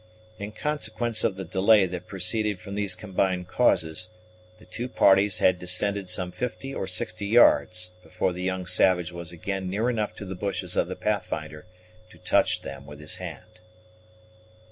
In 0.39 0.51
consequence 0.51 1.23
of 1.23 1.35
the 1.35 1.45
delay 1.45 1.85
that 1.85 2.07
proceeded 2.07 2.59
from 2.59 2.73
these 2.73 2.95
combined 2.95 3.47
causes, 3.47 4.09
the 4.57 4.65
two 4.65 4.89
parties 4.89 5.37
had 5.37 5.59
descended 5.59 6.09
some 6.09 6.31
fifty 6.31 6.73
or 6.73 6.87
sixty 6.87 7.27
yards 7.27 7.91
before 8.01 8.33
the 8.33 8.41
young 8.41 8.65
savage 8.65 9.11
was 9.11 9.31
again 9.31 9.69
near 9.69 9.91
enough 9.91 10.15
to 10.15 10.25
the 10.25 10.33
bushes 10.33 10.75
of 10.75 10.87
the 10.87 10.95
Pathfinder 10.95 11.67
to 12.09 12.17
touch 12.17 12.63
them 12.63 12.87
with 12.87 12.99
his 12.99 13.17
hand. 13.17 13.59